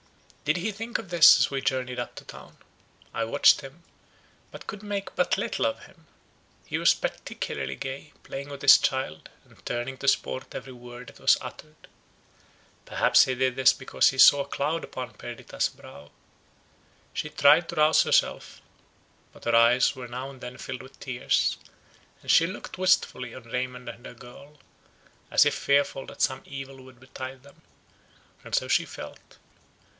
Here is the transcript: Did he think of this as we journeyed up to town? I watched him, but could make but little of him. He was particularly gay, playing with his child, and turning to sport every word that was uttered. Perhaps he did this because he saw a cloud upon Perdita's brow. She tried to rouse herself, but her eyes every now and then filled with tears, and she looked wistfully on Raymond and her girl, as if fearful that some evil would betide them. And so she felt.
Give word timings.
Did 0.45 0.57
he 0.57 0.71
think 0.71 0.97
of 0.97 1.09
this 1.11 1.39
as 1.39 1.51
we 1.51 1.61
journeyed 1.61 1.99
up 1.99 2.15
to 2.15 2.25
town? 2.25 2.57
I 3.13 3.23
watched 3.23 3.61
him, 3.61 3.83
but 4.49 4.65
could 4.65 4.81
make 4.81 5.15
but 5.15 5.37
little 5.37 5.65
of 5.67 5.83
him. 5.83 6.07
He 6.65 6.79
was 6.79 6.95
particularly 6.95 7.75
gay, 7.75 8.11
playing 8.23 8.49
with 8.49 8.63
his 8.63 8.79
child, 8.79 9.29
and 9.45 9.63
turning 9.63 9.97
to 9.99 10.07
sport 10.07 10.53
every 10.55 10.73
word 10.73 11.07
that 11.09 11.19
was 11.19 11.37
uttered. 11.39 11.87
Perhaps 12.85 13.25
he 13.25 13.35
did 13.35 13.55
this 13.55 13.71
because 13.73 14.09
he 14.09 14.17
saw 14.17 14.41
a 14.41 14.47
cloud 14.47 14.83
upon 14.83 15.13
Perdita's 15.13 15.69
brow. 15.69 16.11
She 17.13 17.29
tried 17.29 17.69
to 17.69 17.75
rouse 17.75 18.01
herself, 18.01 18.59
but 19.31 19.45
her 19.45 19.55
eyes 19.55 19.91
every 19.91 20.09
now 20.09 20.31
and 20.31 20.41
then 20.41 20.57
filled 20.57 20.81
with 20.81 20.99
tears, 20.99 21.57
and 22.23 22.31
she 22.31 22.47
looked 22.47 22.79
wistfully 22.79 23.35
on 23.35 23.43
Raymond 23.43 23.87
and 23.87 24.05
her 24.07 24.15
girl, 24.15 24.57
as 25.29 25.45
if 25.45 25.53
fearful 25.53 26.07
that 26.07 26.23
some 26.23 26.41
evil 26.45 26.83
would 26.83 26.99
betide 26.99 27.43
them. 27.43 27.61
And 28.43 28.55
so 28.55 28.67
she 28.67 28.85
felt. 28.85 29.37